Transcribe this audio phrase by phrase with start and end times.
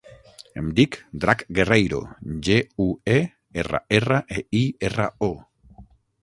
[0.59, 0.95] Em dic
[1.25, 1.99] Drac Guerreiro:
[2.47, 2.57] ge,
[2.87, 3.19] u, e,
[3.65, 5.87] erra, erra, e, i, erra, o.